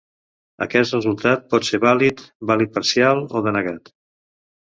[0.65, 3.93] Aquest resultat pot ser vàlid, vàlid parcial o denegat.